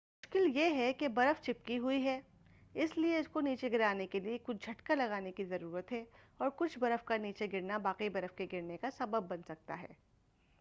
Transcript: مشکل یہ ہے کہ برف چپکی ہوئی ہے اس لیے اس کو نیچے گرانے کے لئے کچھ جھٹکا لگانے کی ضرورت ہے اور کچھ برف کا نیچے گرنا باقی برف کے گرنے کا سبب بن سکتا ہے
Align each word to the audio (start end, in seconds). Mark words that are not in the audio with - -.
مشکل 0.23 0.57
یہ 0.57 0.75
ہے 0.75 0.91
کہ 0.93 1.07
برف 1.07 1.41
چپکی 1.41 1.77
ہوئی 1.77 2.03
ہے 2.03 2.19
اس 2.75 2.97
لیے 2.97 3.17
اس 3.17 3.27
کو 3.27 3.41
نیچے 3.41 3.71
گرانے 3.71 4.07
کے 4.07 4.19
لئے 4.19 4.37
کچھ 4.43 4.65
جھٹکا 4.65 4.95
لگانے 4.95 5.31
کی 5.31 5.43
ضرورت 5.45 5.91
ہے 5.91 6.03
اور 6.37 6.49
کچھ 6.55 6.77
برف 6.79 7.03
کا 7.05 7.17
نیچے 7.17 7.47
گرنا 7.51 7.77
باقی 7.77 8.09
برف 8.09 8.35
کے 8.35 8.47
گرنے 8.53 8.77
کا 8.77 8.91
سبب 8.91 9.27
بن 9.27 9.41
سکتا 9.47 9.81
ہے 9.81 9.93